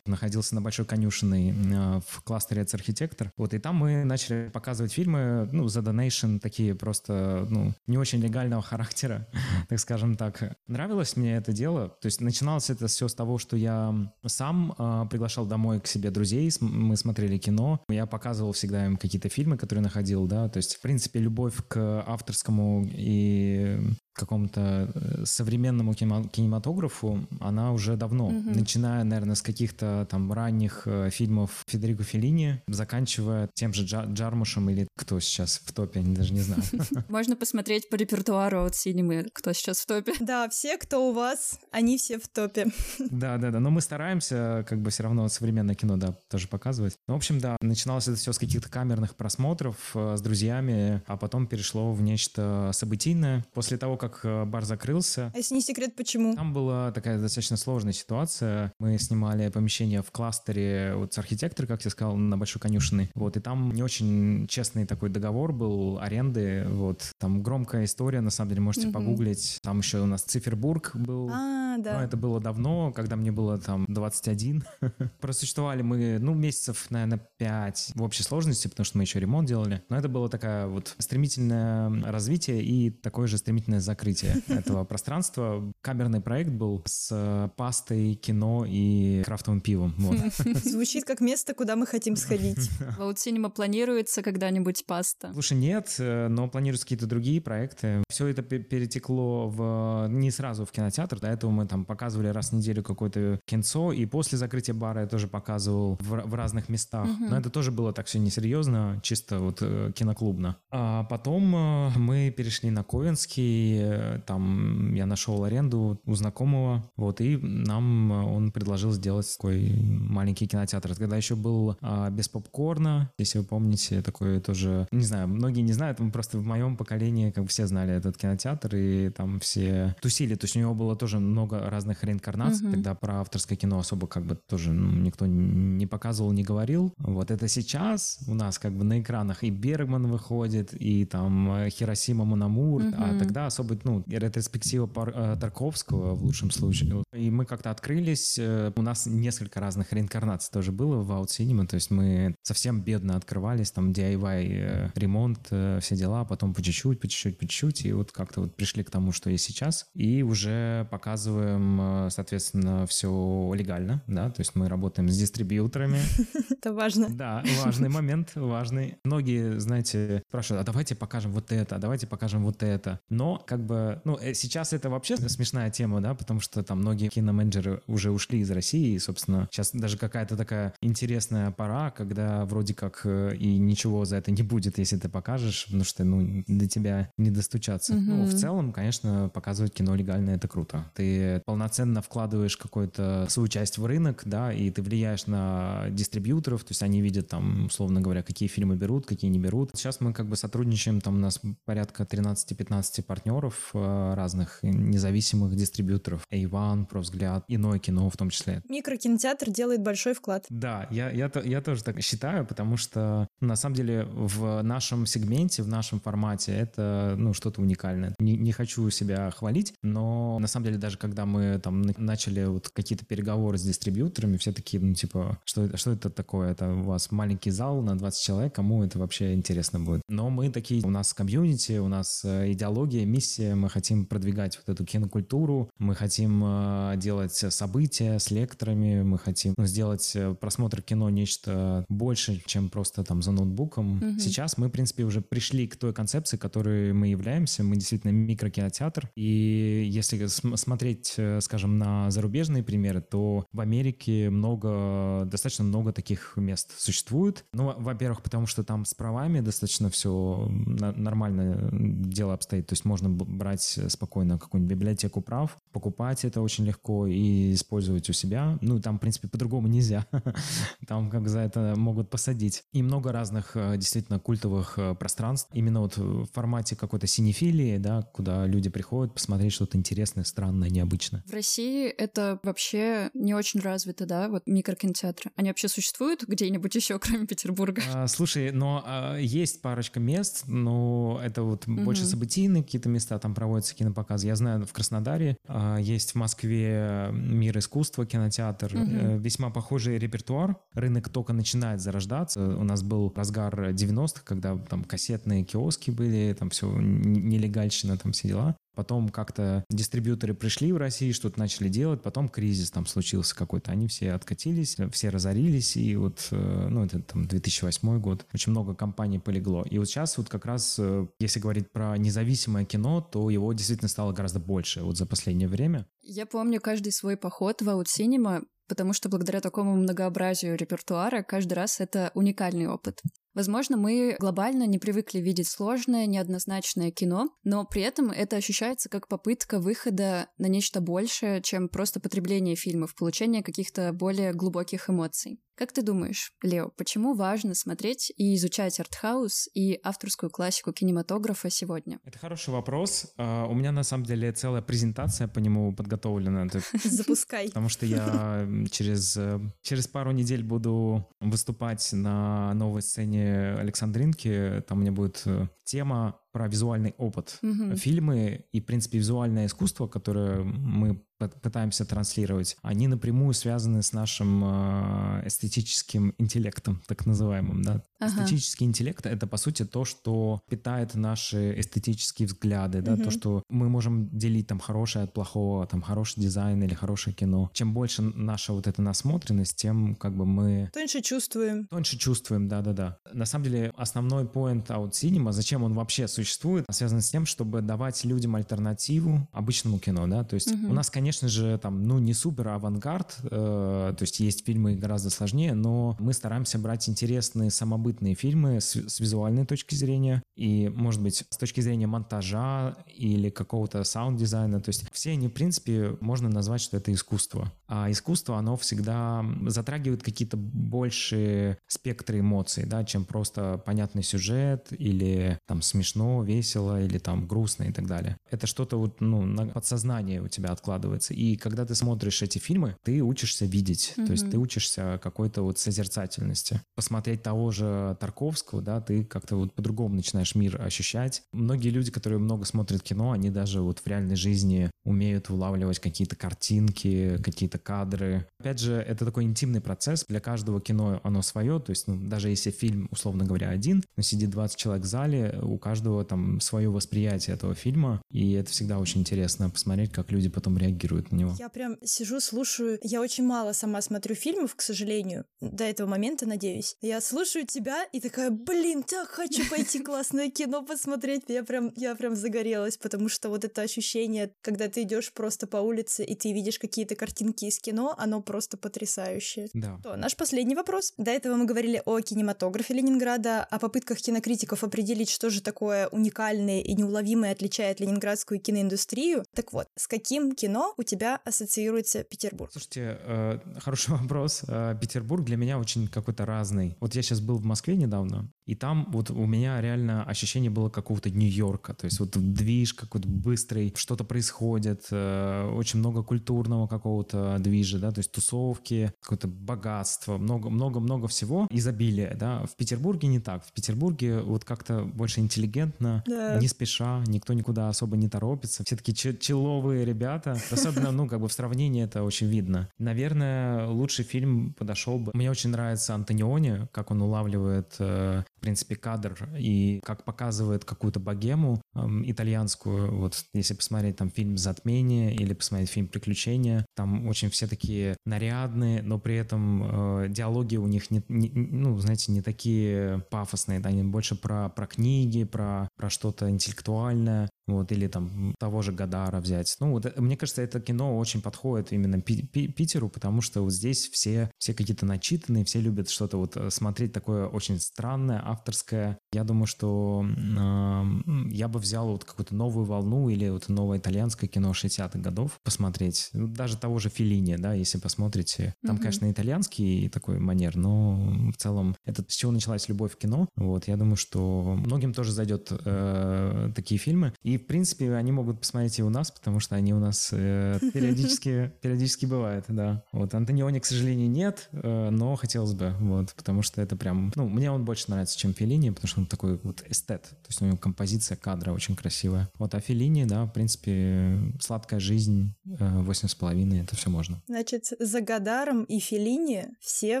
[0.06, 3.32] находился на Большой Конюшиной э, в кластере «Архитектор».
[3.36, 8.20] Вот, и там мы начали показывать фильмы, ну, за donation, такие просто, ну, не очень
[8.20, 9.26] легального характера,
[9.68, 10.56] так скажем так.
[10.66, 13.94] Нравилось мне это дело, то есть начиналось это все с того, что я
[14.26, 19.28] сам э, приглашал домой к себе друзей, мы смотрели кино, я показывал всегда им какие-то
[19.28, 23.80] фильмы, которые находил, да, то есть, в принципе, любовь к авторскому и
[24.18, 28.52] какому-то э, современному кинема- кинематографу, она уже давно, Мгм.
[28.52, 34.68] начиная, наверное, с каких-то там ранних э, фильмов Федерико Феллини, заканчивая тем же Джа- Джармушем
[34.70, 36.62] или кто сейчас в топе, я даже не знаю.
[37.08, 40.12] Можно посмотреть по репертуару от Синемы, кто сейчас в топе.
[40.20, 42.66] Да, все, кто у вас, они все в топе.
[43.10, 43.60] Да, да, да.
[43.60, 46.96] Но мы стараемся, как бы все равно современное кино, да, тоже показывать.
[47.06, 51.16] Ну, в общем, да, начиналось это все с каких-то камерных просмотров э, с друзьями, а
[51.16, 53.44] потом перешло в нечто событийное.
[53.54, 56.34] После того, как э, бар закрылся, А если не секрет, почему?
[56.34, 58.72] там была такая достаточно сложная ситуация.
[58.78, 63.10] Мы снимали помещение в кластере вот с архитектор, как я сказал, на Большой Конюшиной.
[63.14, 66.64] Вот, и там не очень честный такой договор был аренды.
[66.68, 68.94] Вот, там громкая история, на самом деле, можете Мгм.
[68.94, 69.58] погуглить.
[69.62, 71.30] Там еще у нас Цифербург был.
[71.32, 72.02] А, да.
[72.04, 74.64] это было давно, когда мне было там 21.
[75.20, 79.82] Просуществовали мы, ну, месяцев, наверное, 5 в общей сложности, потому что мы еще ремонт делали.
[79.88, 83.97] Но это было такое вот стремительное развитие и такое же стремительное закрытие
[84.48, 85.72] этого пространства.
[85.80, 89.94] Камерный проект был с э, пастой, кино и крафтовым пивом.
[89.98, 90.18] Вот.
[90.64, 92.70] Звучит как место, куда мы хотим сходить.
[92.98, 95.30] В Cinema планируется когда-нибудь паста.
[95.32, 98.02] Слушай, нет, э, но планируются какие-то другие проекты.
[98.08, 101.20] Все это пе- перетекло в не сразу в кинотеатр.
[101.20, 105.06] До этого мы там показывали раз в неделю какое-то кинцо, и после закрытия бара я
[105.06, 107.08] тоже показывал в, разных местах.
[107.18, 110.56] Но это тоже было так все несерьезно, чисто вот э, киноклубно.
[110.70, 113.87] А потом э, мы перешли на Ковенский,
[114.26, 120.46] там я нашел аренду у знакомого, вот, и нам э, он предложил сделать такой маленький
[120.46, 120.90] кинотеатр.
[120.90, 125.60] Это Когда еще был а, без попкорна, если вы помните, такой тоже, не знаю, многие
[125.60, 129.40] не знают, мы просто в моем поколении как бы все знали этот кинотеатр, и там
[129.40, 132.72] все тусили, то есть у него было тоже много разных реинкарнаций, Мгм.
[132.72, 136.92] тогда про авторское кино особо как бы тоже ну, никто не показывал, не говорил.
[136.98, 141.70] Вот это сейчас у нас как бы на экранах и Бергман выходит, и там э,
[141.70, 143.18] Хиросима Мономур, а Мгм.
[143.18, 147.04] тогда особо, ну, ретроспектива э, Тарковского в лучшем случае.
[147.12, 151.66] И мы как-то открылись, э, у нас несколько разных реинкарнаций тоже было в Out Cinema,
[151.66, 157.00] то есть мы совсем бедно открывались, там DIY, э, ремонт, все дела, потом по чуть-чуть,
[157.00, 160.22] по чуть-чуть, по чуть-чуть, и вот как-то вот пришли к тому, что есть сейчас, и
[160.22, 165.98] уже показываем, соответственно, все легально, да, то есть мы работаем с дистрибьюторами,
[166.50, 167.08] Это важно.
[167.10, 168.98] да, важный момент, важный.
[169.04, 173.00] Многие, знаете, спрашивают, а давайте покажем вот это, а давайте покажем вот это.
[173.08, 177.08] Но, как бы, ну, э, сейчас это вообще смешная тема, да, потому что там многие
[177.08, 182.74] киноменеджеры уже ушли из России, и, собственно, сейчас даже какая-то такая интересная пора, когда вроде
[182.74, 186.68] как э, и ничего за это не будет, если ты покажешь, потому что, ну, до
[186.68, 187.94] тебя не достучаться.
[187.94, 190.90] Ну, в целом, конечно, показывать кино легально— это круто.
[190.94, 196.70] Ты полноценно вкладываешь какую-то свою часть в рынок, да, и ты влияешь на дистрибьюторов, то
[196.70, 199.70] есть они видят там, условно говоря, какие фильмы берут, какие не берут.
[199.74, 205.54] Сейчас мы как бы сотрудничаем, там у нас порядка 13-15 партнеров, партнеров э, разных, независимых
[205.56, 208.62] дистрибьюторов, A1, Провзгляд, иное кино в том числе.
[208.68, 210.46] Микрокинотеатр делает большой вклад.
[210.50, 215.62] Да, я, я, я тоже так считаю, потому что на самом деле в нашем сегменте,
[215.62, 218.14] в нашем формате это ну, что-то уникальное.
[218.18, 222.68] Не, не хочу себя хвалить, но на самом деле даже когда мы там начали вот
[222.68, 226.52] какие-то переговоры с дистрибьюторами, все такие, ну типа, что, что это такое?
[226.52, 230.02] Это у вас маленький зал на 20 человек, кому это вообще интересно будет?
[230.08, 234.72] Но мы такие, у нас комьюнити, у нас э, идеология, миссия, мы хотим продвигать вот
[234.72, 240.82] эту кинокультуру, мы хотим э, делать события с лекторами, мы хотим ну, сделать э, просмотр
[240.82, 243.98] кино нечто больше, чем просто там за ноутбуком.
[243.98, 244.18] Mm-hmm.
[244.18, 247.62] Сейчас мы, в принципе, уже пришли к той концепции, которой мы являемся.
[247.62, 249.10] Мы действительно микрокинотеатр.
[249.16, 256.72] И если смотреть, скажем, на зарубежные примеры, то в Америке много, достаточно много таких мест
[256.78, 257.44] существует.
[257.52, 262.66] Ну, во-первых, потому что там с правами достаточно все нормально дело обстоит.
[262.66, 268.12] То есть можно брать спокойно какую-нибудь библиотеку прав, покупать это очень легко и использовать у
[268.12, 268.58] себя.
[268.60, 270.06] Ну, там, в принципе, по-другому нельзя.
[270.86, 272.64] Там как за это могут посадить.
[272.72, 275.50] И много разных э, действительно культовых э, пространств.
[275.52, 281.22] Именно вот в формате какой-то синефилии, да, куда люди приходят посмотреть что-то интересное, странное, необычное.
[281.26, 285.30] В России это вообще не очень развито, да, вот микрокинотеатры.
[285.36, 287.82] Они вообще существуют где-нибудь еще, кроме Петербурга?
[287.92, 291.80] А, слушай, но а, есть парочка мест, но это вот угу.
[291.82, 294.26] больше событийные какие-то места, там проводятся кинопоказы.
[294.26, 298.74] Я знаю, в Краснодаре а, есть в Москве Мир искусства, кинотеатр.
[298.74, 299.18] Угу.
[299.18, 300.56] Весьма похожий репертуар.
[300.74, 302.40] Рынок только начинает зарождаться.
[302.40, 308.28] У нас был разгар 90-х, когда там кассетные киоски были, там все нелегальщина, там все
[308.28, 308.56] дела.
[308.78, 313.72] Потом как-то дистрибьюторы пришли в Россию, что-то начали делать, потом кризис там случился какой-то.
[313.72, 318.76] Они все откатились, все разорились, и вот, э, ну, это там 2008 год, очень много
[318.76, 319.64] компаний полегло.
[319.68, 323.88] И вот сейчас вот как раз, э, если говорить про независимое кино, то его действительно
[323.88, 325.84] стало гораздо больше вот за последнее время.
[326.02, 331.80] Я помню каждый свой поход в Аутсинема, потому что благодаря такому многообразию репертуара каждый раз
[331.80, 333.02] это уникальный опыт.
[333.38, 339.06] Возможно, мы глобально не привыкли видеть сложное, неоднозначное кино, но при этом это ощущается как
[339.06, 345.38] попытка выхода на нечто большее, чем просто потребление фильмов, получение каких-то более глубоких эмоций.
[345.58, 351.98] Как ты думаешь, Лео, почему важно смотреть и изучать артхаус и авторскую классику кинематографа сегодня?
[352.04, 353.12] Это хороший вопрос.
[353.16, 356.46] А, у меня на самом деле целая презентация по нему подготовлена.
[356.84, 357.48] Запускай.
[357.48, 364.62] Потому что я через, э, через пару недель буду выступать на новой сцене Александринки.
[364.68, 367.40] Там у меня будет э, тема про визуальный опыт.
[367.42, 367.74] Угу.
[367.74, 374.42] Фильмы и, в принципе, визуальное искусство, которое мы пытаемся транслировать, они напрямую связаны с нашим
[374.44, 377.82] э, эстетическим интеллектом, так называемым, да.
[377.98, 378.24] Ага.
[378.24, 383.04] Эстетический интеллект— это, по сути, то, что питает наши эстетические взгляды, да, угу.
[383.04, 387.50] то, что мы можем делить там хорошее от плохого, там хороший дизайн или хорошее кино.
[387.52, 390.70] Чем больше наша вот эта насмотренность, тем как бы мы...
[390.72, 391.66] Тоньше чувствуем.
[391.66, 392.98] Тоньше чувствуем, да-да-да.
[393.12, 397.60] На самом деле, основной Point Out Cinema, зачем он вообще существует, связан с тем, чтобы
[397.60, 400.70] давать людям альтернативу обычному кино, да, то есть угу.
[400.70, 405.10] у нас, конечно же, там, ну, не супер авангард, э, то есть есть фильмы гораздо
[405.10, 411.02] сложнее, но мы стараемся брать интересные самобытные фильмы с, с визуальной точки зрения и, может
[411.02, 416.28] быть, с точки зрения монтажа или какого-то саунд-дизайна, то есть все они, в принципе, можно
[416.28, 417.52] назвать, что это искусство.
[417.66, 425.38] А искусство, оно всегда затрагивает какие-то большие спектры эмоций, да, чем просто понятный сюжет или
[425.46, 428.16] там смешно, весело или там грустно и так далее.
[428.30, 430.97] Это что-то вот, ну, на подсознание у тебя откладывается.
[431.10, 434.06] И когда ты смотришь эти фильмы, ты учишься видеть, mm-hmm.
[434.06, 436.60] то есть ты учишься какой-то вот созерцательности.
[436.74, 441.22] Посмотреть того же Тарковского, да, ты как-то вот по-другому начинаешь мир ощущать.
[441.32, 446.16] Многие люди, которые много смотрят кино, они даже вот в реальной жизни умеют улавливать какие-то
[446.16, 448.26] картинки, какие-то кадры.
[448.40, 450.04] Опять же, это такой интимный процесс.
[450.08, 451.60] Для каждого кино оно свое.
[451.60, 455.38] То есть, ну, даже если фильм, условно говоря, один, но сидит 20 человек в зале,
[455.42, 458.00] у каждого там свое восприятие этого фильма.
[458.10, 461.34] И это всегда очень интересно посмотреть, как люди потом реагируют на него.
[461.38, 462.78] Я прям сижу, слушаю.
[462.82, 465.24] Я очень мало сама смотрю фильмов, к сожалению.
[465.40, 466.76] До этого момента, надеюсь.
[466.80, 471.22] Я слушаю тебя и такая, блин, так хочу пойти классное кино посмотреть.
[471.28, 475.58] Я прям, я прям загорелась, потому что вот это ощущение, когда ты идешь просто по
[475.58, 479.48] улице и ты видишь какие-то картинки из кино, оно просто потрясающее.
[479.54, 479.78] Да.
[479.82, 480.94] То, наш последний вопрос.
[480.96, 486.60] До этого мы говорили о кинематографе Ленинграда, о попытках кинокритиков определить, что же такое уникальное
[486.60, 489.24] и неуловимое отличает ленинградскую киноиндустрию.
[489.34, 492.50] Так вот, с каким кино у тебя ассоциируется Петербург?
[492.52, 494.44] Слушайте, э, хороший вопрос.
[494.46, 496.76] Э, Петербург для меня очень какой-то разный.
[496.80, 500.70] Вот я сейчас был в Москве недавно, и там вот у меня реально ощущение было
[500.70, 501.74] какого-то Нью-Йорка.
[501.74, 507.90] То есть вот движ какой-то быстрый, что-то происходит, э, очень много культурного какого-то движа, да,
[507.90, 512.44] то есть тусовки, какое-то богатство, много-много-много всего, изобилие, да.
[512.46, 513.44] В Петербурге не так.
[513.44, 516.38] В Петербурге вот как-то больше интеллигентно, Да.
[516.38, 518.62] не спеша, никто никуда особо не торопится.
[518.64, 520.36] Все таки человые ребята.
[520.68, 522.68] Особенно, ну, как бы в сравнении это очень видно.
[522.78, 525.12] Наверное, лучший фильм подошел бы.
[525.14, 531.00] Мне очень нравится Антониони, как он улавливает, э, в принципе, кадр и как показывает какую-то
[531.00, 532.96] богему эм, итальянскую.
[532.96, 538.82] Вот если посмотреть там фильм «Затмение» или посмотреть фильм «Приключения», там очень все такие нарядные,
[538.82, 543.60] но при этом э, диалоги у них, не, не- ну, знаете, не такие пафосные.
[543.64, 547.28] Они больше про, про книги, про, про что-то интеллектуальное.
[547.46, 549.56] Вот, или там того же Гадара взять.
[549.58, 553.42] Ну, вот, э, мне кажется, это кино очень подходит именно Пи- Пи- Питеру, потому что
[553.42, 558.20] вот здесь все, все какие-то начитанные, все любят что-то вот э, смотреть такое очень странное,
[558.30, 558.98] авторское.
[559.12, 564.26] Я думаю, что м, я бы взял вот какую-то новую волну или вот новое итальянское
[564.26, 566.10] кино 60-х годов посмотреть.
[566.12, 568.54] Ну, Даже того же Феллини, да, если посмотрите.
[568.62, 568.82] Там, Мгм.
[568.82, 570.96] конечно, итальянский такой манер, но
[571.32, 573.28] в целом это с чего началась любовь к кино.
[573.36, 577.12] Вот, я думаю, что многим тоже зайдет э, такие фильмы.
[577.22, 580.58] И, в принципе, они могут посмотреть и у нас, потому что они у нас э,
[580.72, 582.82] периодически, периодически бывают, да.
[582.92, 587.28] Вот Антониони, к сожалению, нет, э, но хотелось бы, вот, потому что это прям, ну,
[587.28, 590.44] мне он больше нравится, чем Феллини, потому что он такой вот эстет, то есть у
[590.44, 592.30] него композиция кадра очень красивая.
[592.38, 597.22] Вот, а Феллини, да, в принципе, сладкая жизнь, э, восемь с половиной, это все можно.
[597.26, 600.00] Значит, за Гадаром и Феллини все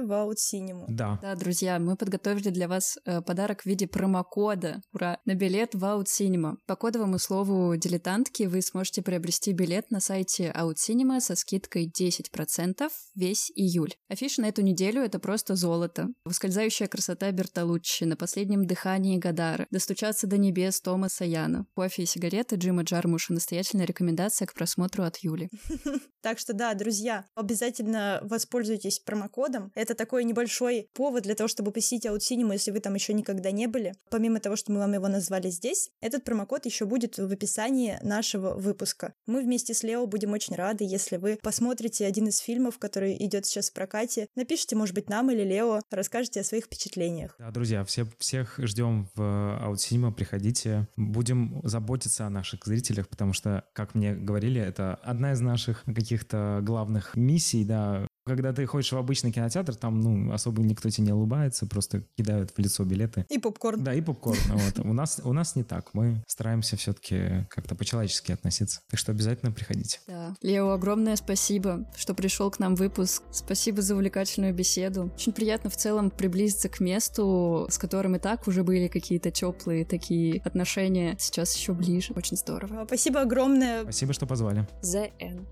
[0.00, 0.86] в аутсинему.
[0.88, 4.82] Да, Да, друзья, мы подготовили для вас э, подарок в виде промокода.
[4.92, 5.18] Ура!
[5.24, 6.56] На билет в Outcinema.
[6.66, 13.52] По кодовому слову «дилетантки» вы сможете приобрести билет на сайте Outcinema со скидкой 10% весь
[13.54, 13.94] июль.
[14.08, 16.08] Афиша на эту неделю— это просто золото.
[16.24, 22.56] Ускользающая красота Бертолуччи, на последнем дыхании Гадара, достучаться до небес Томаса Яна, кофе и сигареты
[22.56, 25.50] Джима Джармуша, настоятельная рекомендация к просмотру от Юли.
[26.20, 29.70] Так что да, друзья, обязательно воспользуйтесь промокодом.
[29.76, 33.68] Это такой небольшой повод для того, чтобы посетить аутсинему, если вы там еще никогда не
[33.68, 33.94] были.
[34.10, 38.54] Помимо того, что мы вам его назвали здесь, этот промокод еще будет в описании нашего
[38.54, 39.14] выпуска.
[39.26, 43.46] Мы вместе с Лео будем очень рады, если вы посмотрите один из фильмов, который идет
[43.46, 44.26] сейчас в прокате.
[44.34, 47.36] Напишите, может быть, нам или Лео, расскажите о своих впечатлениях.
[47.38, 50.88] Да, друзья, все, всех ждем в Аутсинема, приходите.
[50.96, 56.60] Будем заботиться о наших зрителях, потому что, как мне говорили, это одна из наших каких-то
[56.62, 58.06] главных миссий, да.
[58.28, 62.50] Когда ты ходишь в обычный кинотеатр, там, ну, особо никто тебе не улыбается, просто кидают
[62.50, 63.26] в лицо билеты.
[63.28, 63.82] И попкорн.
[63.82, 64.38] Да, и попкорн.
[64.58, 64.84] Вот.
[64.84, 65.90] У нас, у нас не так.
[65.94, 68.80] Мы стараемся все-таки как-то по-человечески относиться.
[68.90, 70.00] Так что обязательно приходите.
[70.06, 70.34] Да.
[70.42, 73.22] Лео, огромное спасибо, что пришел к нам выпуск.
[73.30, 75.12] Спасибо за увлекательную беседу.
[75.14, 79.84] Очень приятно в целом приблизиться к месту, с которым и так уже были какие-то теплые
[79.84, 81.16] такие отношения.
[81.18, 82.12] Сейчас еще ближе.
[82.14, 82.84] Очень здорово.
[82.86, 83.82] Спасибо огромное.
[83.82, 84.66] Спасибо, что позвали.
[84.82, 85.46] The End.